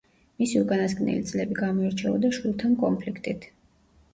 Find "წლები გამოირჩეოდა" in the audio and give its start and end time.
1.31-2.33